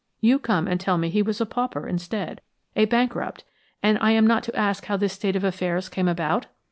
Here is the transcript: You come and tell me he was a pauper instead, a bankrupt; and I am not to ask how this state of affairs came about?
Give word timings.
You 0.19 0.39
come 0.39 0.67
and 0.67 0.79
tell 0.81 0.97
me 0.97 1.11
he 1.11 1.21
was 1.21 1.39
a 1.39 1.45
pauper 1.45 1.87
instead, 1.87 2.41
a 2.75 2.85
bankrupt; 2.85 3.43
and 3.83 3.99
I 3.99 4.13
am 4.13 4.25
not 4.25 4.41
to 4.45 4.55
ask 4.55 4.85
how 4.87 4.97
this 4.97 5.13
state 5.13 5.35
of 5.35 5.43
affairs 5.43 5.89
came 5.89 6.07
about? 6.07 6.47